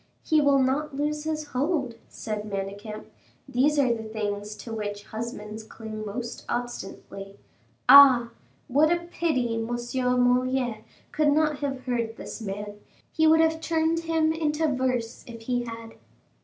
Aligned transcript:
"He 0.23 0.41
will 0.41 0.57
not 0.57 0.95
lose 0.95 1.25
his 1.25 1.45
hold," 1.49 1.93
said 2.09 2.49
Manicamp; 2.49 3.05
"these 3.47 3.77
are 3.77 3.93
the 3.93 4.01
things 4.01 4.55
to 4.55 4.73
which 4.73 5.03
husbands 5.03 5.61
cling 5.63 6.03
most 6.03 6.43
obstinately. 6.49 7.37
Ah! 7.87 8.31
what 8.67 8.91
a 8.91 9.01
pity 9.11 9.53
M. 9.53 9.65
Moliere 9.67 10.83
could 11.11 11.31
not 11.31 11.59
have 11.59 11.81
heard 11.85 12.15
this 12.17 12.41
man; 12.41 12.79
he 13.11 13.27
would 13.27 13.41
have 13.41 13.61
turned 13.61 13.99
him 13.99 14.33
into 14.33 14.67
verse 14.69 15.23
if 15.27 15.41
he 15.41 15.65
had." 15.65 15.91